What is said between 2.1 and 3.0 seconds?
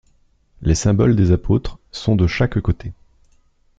de chaque côté.